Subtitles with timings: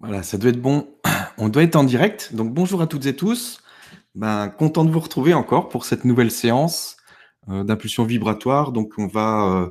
[0.00, 0.88] Voilà, ça doit être bon.
[1.38, 2.34] On doit être en direct.
[2.34, 3.60] Donc bonjour à toutes et tous.
[4.14, 6.96] Ben, content de vous retrouver encore pour cette nouvelle séance
[7.50, 8.72] euh, d'impulsion vibratoire.
[8.72, 9.68] Donc on va euh,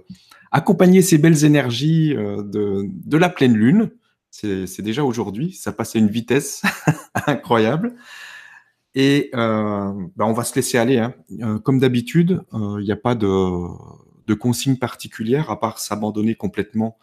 [0.52, 3.90] accompagner ces belles énergies euh, de, de la pleine lune.
[4.30, 5.52] C'est déjà aujourd'hui.
[5.54, 6.62] Ça passe à une vitesse
[7.28, 7.96] incroyable.
[8.94, 11.00] Et ben, on va se laisser aller.
[11.00, 11.60] Hein.
[11.64, 13.28] comme d'habitude, il n'y a pas de,
[14.28, 16.98] de consigne particulière à part s'abandonner complètement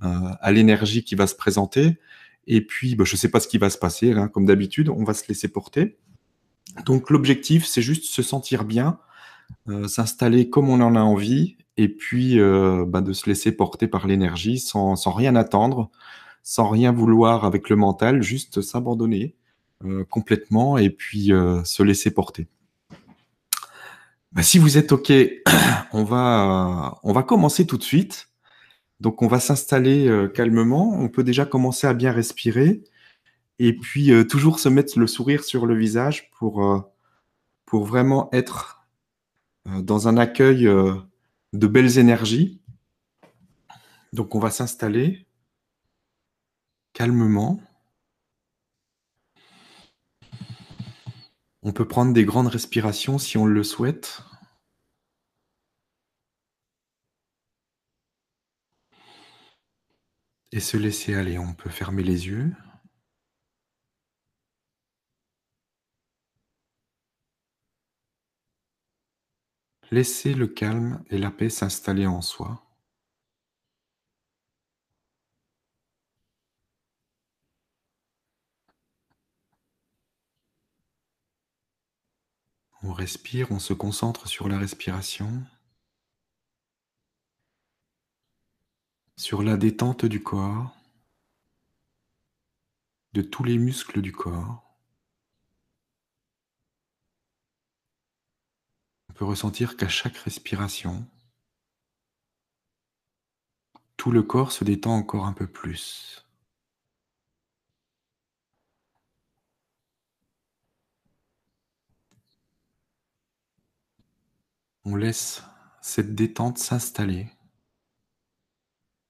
[0.00, 1.98] à l'énergie qui va se présenter.
[2.52, 4.88] Et puis, bah, je ne sais pas ce qui va se passer, hein, comme d'habitude,
[4.88, 5.96] on va se laisser porter.
[6.84, 8.98] Donc l'objectif, c'est juste se sentir bien,
[9.68, 13.86] euh, s'installer comme on en a envie, et puis euh, bah, de se laisser porter
[13.86, 15.92] par l'énergie sans, rien attendre,
[16.42, 19.36] sans rien vouloir avec le mental, juste s'abandonner
[19.84, 21.26] euh, complètement et puis
[21.64, 22.48] se laisser porter.
[24.32, 25.12] Bah, si vous êtes OK,
[25.92, 28.29] on va, on va commencer tout de suite.
[29.00, 32.84] Donc on va s'installer euh, calmement, on peut déjà commencer à bien respirer
[33.58, 36.80] et puis euh, toujours se mettre le sourire sur le visage pour, euh,
[37.64, 38.86] pour vraiment être
[39.66, 42.60] dans un accueil de belles énergies.
[44.12, 45.26] Donc on va s'installer
[46.94, 47.60] calmement.
[51.62, 54.22] On peut prendre des grandes respirations si on le souhaite.
[60.52, 61.38] Et se laisser aller.
[61.38, 62.52] On peut fermer les yeux.
[69.92, 72.64] Laissez le calme et la paix s'installer en soi.
[82.82, 85.44] On respire, on se concentre sur la respiration.
[89.20, 90.74] Sur la détente du corps,
[93.12, 94.64] de tous les muscles du corps.
[99.10, 101.06] On peut ressentir qu'à chaque respiration,
[103.98, 106.24] tout le corps se détend encore un peu plus.
[114.86, 115.42] On laisse
[115.82, 117.30] cette détente s'installer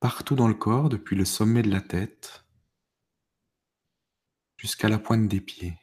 [0.01, 2.45] partout dans le corps, depuis le sommet de la tête
[4.57, 5.79] jusqu'à la pointe des pieds.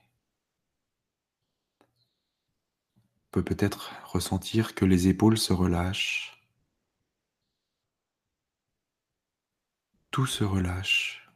[3.27, 6.41] On peut peut-être ressentir que les épaules se relâchent.
[10.11, 11.29] Tout se relâche.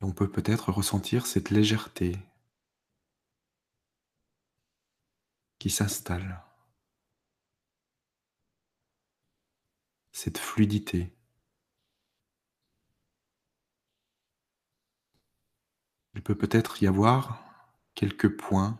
[0.00, 2.18] On peut peut-être ressentir cette légèreté
[5.58, 6.43] qui s'installe.
[10.14, 11.12] Cette fluidité.
[16.14, 17.42] Il peut peut-être y avoir
[17.96, 18.78] quelques points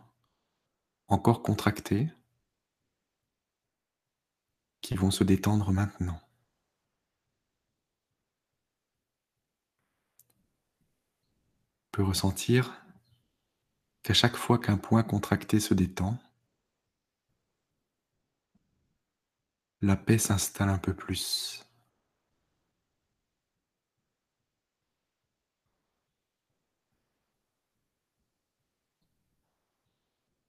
[1.09, 2.09] encore contractés
[4.79, 6.21] qui vont se détendre maintenant.
[11.87, 12.81] On peut ressentir
[14.03, 16.17] qu'à chaque fois qu'un point contracté se détend,
[19.85, 21.63] la paix s'installe un peu plus.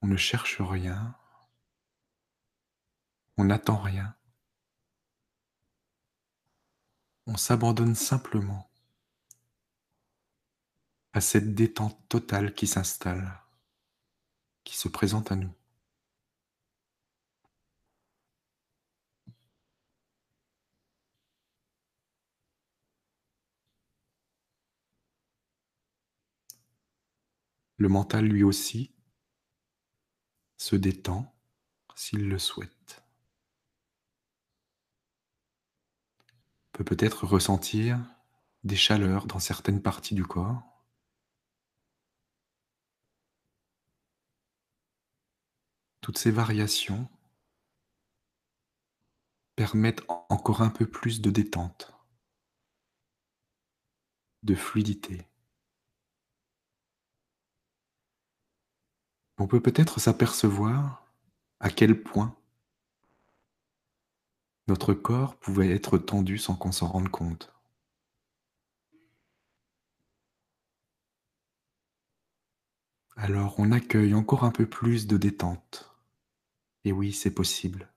[0.01, 1.15] On ne cherche rien,
[3.37, 4.15] on n'attend rien,
[7.27, 8.71] on s'abandonne simplement
[11.13, 13.41] à cette détente totale qui s'installe,
[14.63, 15.56] qui se présente à nous.
[27.77, 28.91] Le mental lui aussi
[30.57, 31.33] se détend
[31.95, 33.03] s'il le souhaite.
[36.71, 37.99] Peut peut-être ressentir
[38.63, 40.63] des chaleurs dans certaines parties du corps.
[46.01, 47.09] Toutes ces variations
[49.55, 51.93] permettent encore un peu plus de détente,
[54.43, 55.26] de fluidité.
[59.37, 61.05] On peut peut-être s'apercevoir
[61.59, 62.35] à quel point
[64.67, 67.53] notre corps pouvait être tendu sans qu'on s'en rende compte.
[73.15, 75.95] Alors on accueille encore un peu plus de détente.
[76.83, 77.91] Et oui, c'est possible.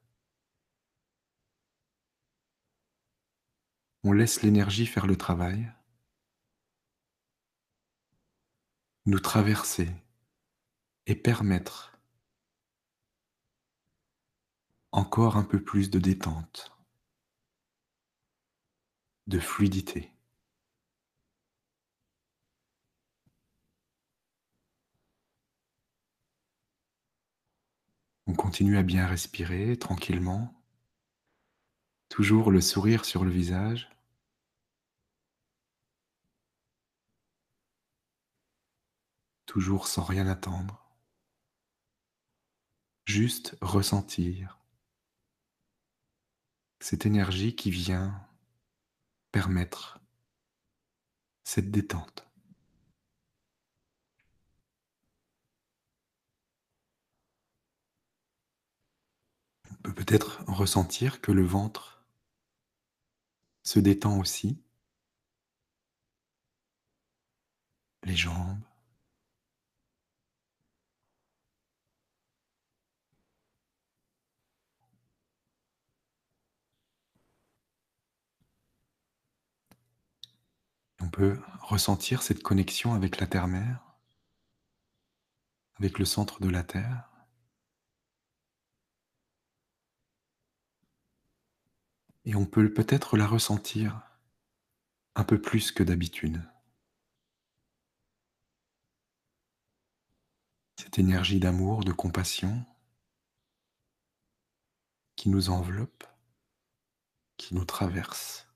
[4.03, 5.71] On laisse l'énergie faire le travail,
[9.05, 9.91] nous traverser
[11.07, 11.99] et permettre
[14.93, 16.73] encore un peu plus de détente,
[19.27, 20.13] de fluidité.
[28.27, 30.55] On continue à bien respirer tranquillement,
[32.09, 33.91] toujours le sourire sur le visage.
[39.47, 40.80] Toujours sans rien attendre.
[43.07, 44.59] Juste ressentir
[46.81, 48.27] cette énergie qui vient
[49.33, 50.01] permettre
[51.45, 52.31] cette détente.
[59.83, 62.05] peut peut-être ressentir que le ventre
[63.63, 64.63] se détend aussi,
[68.05, 68.63] les jambes,
[81.11, 83.83] On peut ressentir cette connexion avec la terre-mère,
[85.75, 87.11] avec le centre de la Terre?
[92.25, 94.01] Et on peut peut-être la ressentir
[95.17, 96.49] un peu plus que d'habitude.
[100.77, 102.65] Cette énergie d'amour, de compassion
[105.17, 106.05] qui nous enveloppe,
[107.37, 108.50] qui nous traverse.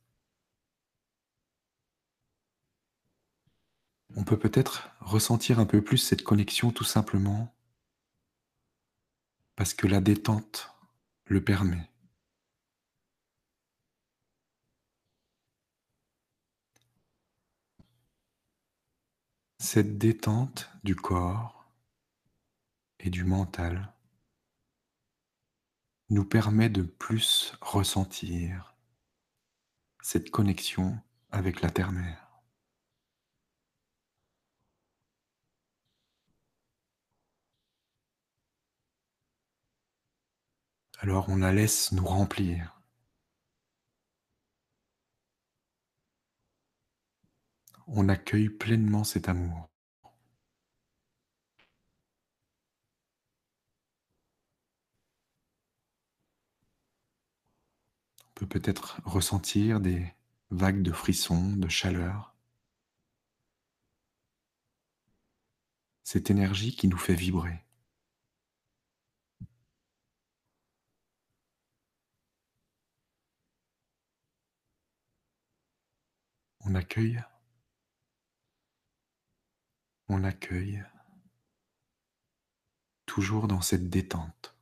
[4.17, 7.55] On peut peut-être ressentir un peu plus cette connexion tout simplement
[9.57, 10.73] parce que la détente
[11.27, 11.91] le permet.
[19.59, 21.65] Cette détente du corps
[22.99, 23.93] et du mental
[26.11, 28.75] nous permet de plus ressentir
[30.03, 30.99] cette connexion
[31.31, 32.24] avec la terre-mère.
[40.99, 42.75] Alors on la laisse nous remplir.
[47.87, 49.69] on accueille pleinement cet amour.
[58.27, 60.13] On peut peut-être ressentir des
[60.51, 62.35] vagues de frissons, de chaleur.
[66.03, 67.64] Cette énergie qui nous fait vibrer.
[76.75, 77.23] On accueille
[80.09, 80.85] on accueille
[83.07, 84.57] toujours dans cette détente.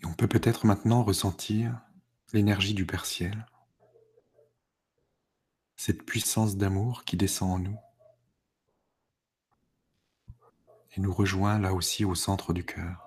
[0.00, 1.78] Et on peut peut-être maintenant ressentir
[2.32, 3.46] l'énergie du Père Ciel,
[5.76, 7.78] cette puissance d'amour qui descend en nous
[10.96, 13.03] et nous rejoint là aussi au centre du cœur.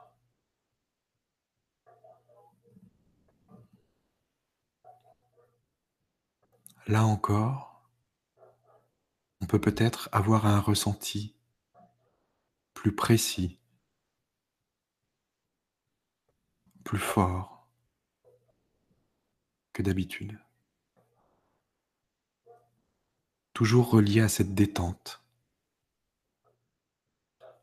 [6.88, 7.84] Là encore,
[9.42, 11.36] on peut peut-être avoir un ressenti
[12.74, 13.60] plus précis,
[16.86, 17.68] plus fort
[19.74, 20.40] que d'habitude.
[23.52, 25.22] Toujours relié à cette détente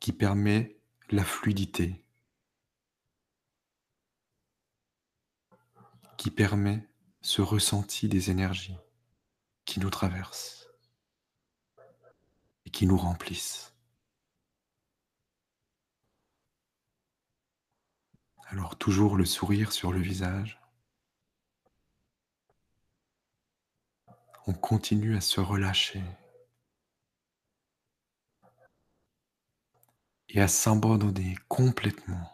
[0.01, 0.77] qui permet
[1.09, 2.05] la fluidité,
[6.19, 6.87] qui permet
[7.23, 8.77] ce ressenti des énergies
[9.65, 10.69] qui nous traversent
[12.65, 13.73] et qui nous remplissent.
[18.47, 20.61] Alors toujours le sourire sur le visage.
[24.47, 26.05] On continue à se relâcher
[30.29, 32.31] et à s'abandonner complètement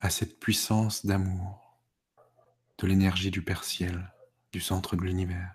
[0.00, 1.59] à cette puissance d'amour
[2.80, 4.10] de l'énergie du Père Ciel,
[4.52, 5.54] du centre de l'univers.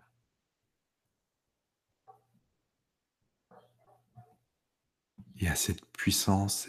[5.38, 6.68] Et à cette puissance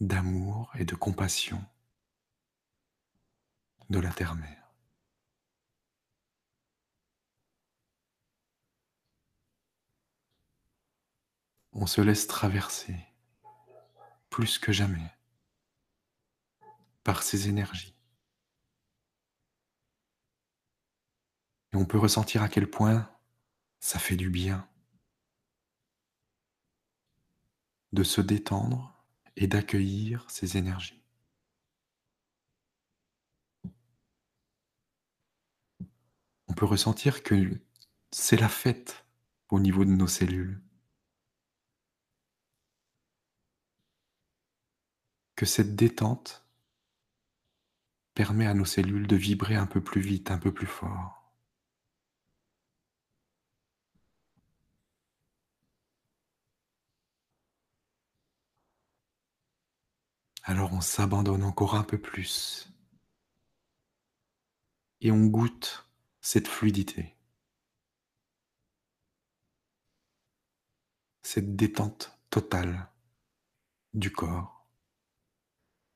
[0.00, 1.62] d'amour et de compassion
[3.90, 4.72] de la terre-mère.
[11.72, 12.96] On se laisse traverser
[14.30, 15.12] plus que jamais
[17.04, 17.97] par ces énergies.
[21.72, 23.10] Et on peut ressentir à quel point
[23.80, 24.68] ça fait du bien
[27.92, 28.94] de se détendre
[29.36, 31.02] et d'accueillir ces énergies.
[36.48, 37.60] On peut ressentir que
[38.10, 39.04] c'est la fête
[39.48, 40.60] au niveau de nos cellules.
[45.36, 46.44] Que cette détente
[48.14, 51.17] permet à nos cellules de vibrer un peu plus vite, un peu plus fort.
[60.48, 62.72] Alors on s'abandonne encore un peu plus
[65.02, 65.86] et on goûte
[66.22, 67.14] cette fluidité,
[71.20, 72.88] cette détente totale
[73.92, 74.66] du corps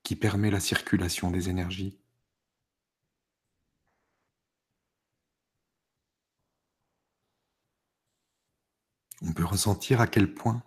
[0.03, 1.99] qui permet la circulation des énergies.
[9.23, 10.63] On peut ressentir à quel point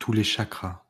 [0.00, 0.84] tous les chakras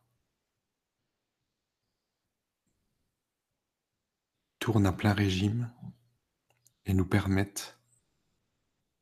[4.61, 5.71] tournent à plein régime
[6.87, 7.77] et nous permettent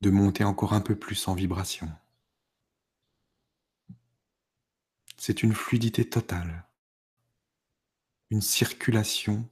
[0.01, 1.93] de monter encore un peu plus en vibration.
[5.19, 6.65] C'est une fluidité totale,
[8.31, 9.47] une circulation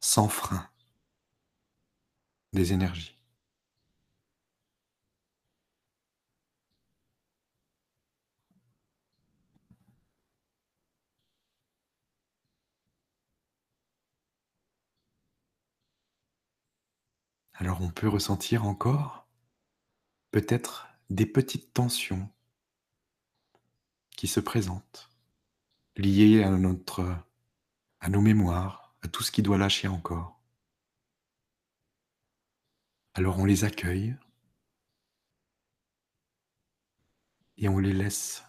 [0.00, 0.66] sans frein
[2.52, 3.18] des énergies.
[17.58, 19.26] Alors on peut ressentir encore
[20.30, 22.28] peut-être des petites tensions
[24.10, 25.08] qui se présentent,
[25.96, 27.16] liées à notre
[28.00, 30.38] à nos mémoires, à tout ce qui doit lâcher encore.
[33.14, 34.14] Alors on les accueille
[37.56, 38.44] et on les laisse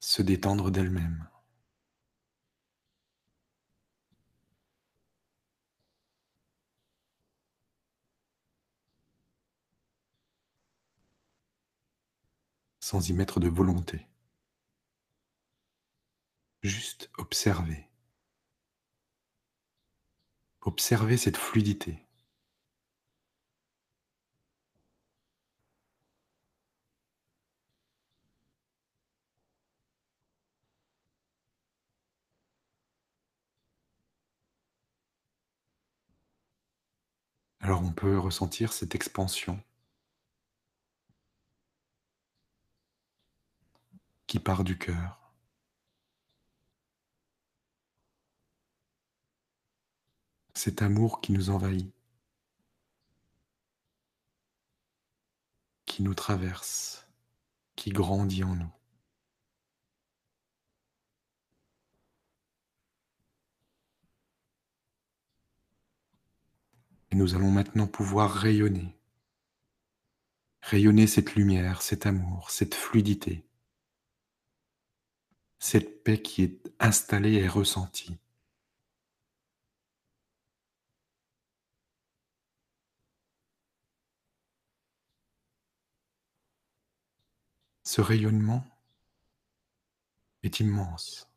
[0.00, 1.28] se détendre d'elles-mêmes.
[12.92, 14.06] Sans y mettre de volonté.
[16.62, 17.88] Juste observer.
[20.60, 22.06] Observer cette fluidité.
[37.60, 39.58] Alors on peut ressentir cette expansion
[44.32, 45.20] qui part du cœur.
[50.54, 51.92] Cet amour qui nous envahit,
[55.84, 57.06] qui nous traverse,
[57.76, 58.72] qui grandit en nous.
[67.10, 68.96] Et nous allons maintenant pouvoir rayonner,
[70.62, 73.44] rayonner cette lumière, cet amour, cette fluidité
[75.62, 78.18] cette paix qui est installée et ressentie.
[87.84, 88.64] Ce rayonnement
[90.42, 91.28] est immense.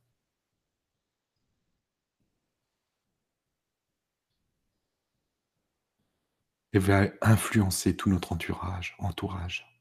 [6.73, 8.95] et va influencer tout notre entourage.
[8.99, 9.74] entourage.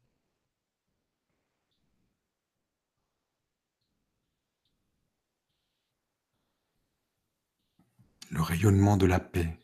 [8.35, 9.57] Le rayonnement de la paix,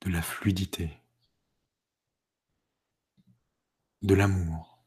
[0.00, 0.90] de la fluidité,
[4.02, 4.84] de l'amour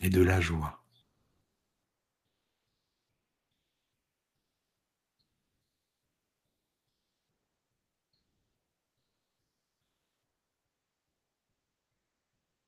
[0.00, 0.82] et de la joie.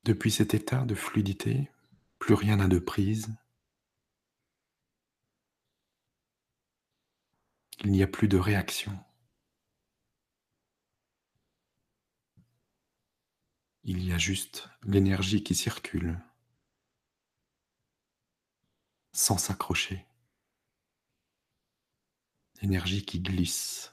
[0.05, 1.71] Depuis cet état de fluidité,
[2.19, 3.35] plus rien n'a de prise,
[7.85, 8.99] Il n'y a plus de réaction.
[13.85, 16.19] Il y a juste l'énergie qui circule
[19.13, 20.05] sans s'accrocher.
[22.61, 23.93] L'énergie qui glisse.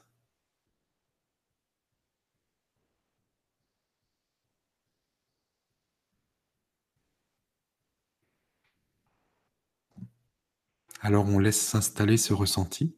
[11.02, 12.96] Alors on laisse s'installer ce ressenti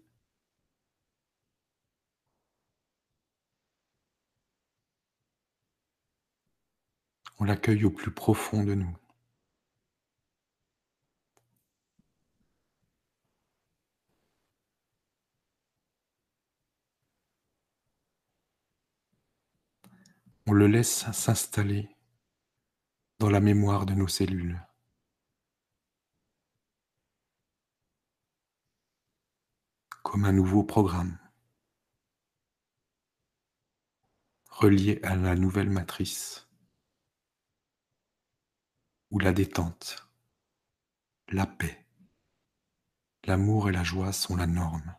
[7.38, 8.98] On l'accueille au plus profond de nous.
[20.48, 21.90] On le laisse s'installer
[23.20, 24.62] dans la mémoire de nos cellules.
[30.04, 31.18] Comme un nouveau programme
[34.50, 36.45] relié à la nouvelle matrice
[39.12, 40.08] où la détente,
[41.30, 41.86] la paix,
[43.26, 44.96] l'amour et la joie sont la norme.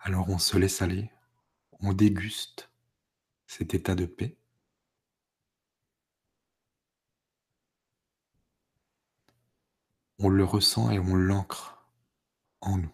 [0.00, 1.10] Alors on se laisse aller,
[1.80, 2.70] on déguste
[3.46, 4.37] cet état de paix.
[10.20, 11.84] On le ressent et on l'ancre
[12.60, 12.92] en nous.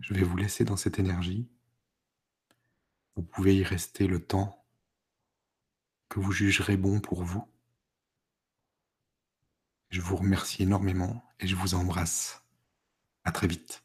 [0.00, 1.48] Je vais vous laisser dans cette énergie.
[3.16, 4.64] Vous pouvez y rester le temps
[6.08, 7.44] que vous jugerez bon pour vous.
[9.90, 12.42] Je vous remercie énormément et je vous embrasse.
[13.24, 13.83] À très vite.